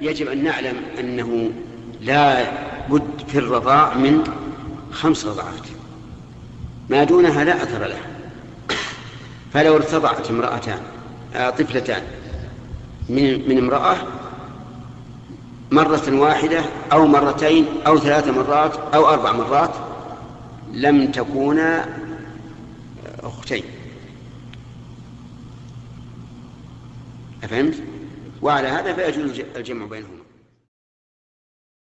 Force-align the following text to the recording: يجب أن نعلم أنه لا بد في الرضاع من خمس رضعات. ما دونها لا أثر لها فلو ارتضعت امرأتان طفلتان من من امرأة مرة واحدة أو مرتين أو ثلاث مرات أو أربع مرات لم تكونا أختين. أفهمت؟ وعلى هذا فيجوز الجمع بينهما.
يجب 0.00 0.28
أن 0.28 0.44
نعلم 0.44 0.76
أنه 1.00 1.50
لا 2.00 2.50
بد 2.88 3.28
في 3.28 3.38
الرضاع 3.38 3.94
من 3.94 4.24
خمس 4.92 5.26
رضعات. 5.26 5.66
ما 6.88 7.04
دونها 7.04 7.44
لا 7.44 7.62
أثر 7.62 7.86
لها 7.86 8.06
فلو 9.52 9.76
ارتضعت 9.76 10.30
امرأتان 10.30 10.80
طفلتان 11.34 12.02
من 13.08 13.48
من 13.48 13.58
امرأة 13.58 13.96
مرة 15.70 16.20
واحدة 16.20 16.64
أو 16.92 17.06
مرتين 17.06 17.66
أو 17.86 17.98
ثلاث 17.98 18.28
مرات 18.28 18.76
أو 18.94 19.08
أربع 19.08 19.32
مرات 19.32 19.74
لم 20.72 21.12
تكونا 21.12 21.86
أختين. 23.22 23.62
أفهمت؟ 27.42 27.74
وعلى 28.42 28.68
هذا 28.68 28.92
فيجوز 28.92 29.40
الجمع 29.56 29.86
بينهما. 29.86 30.22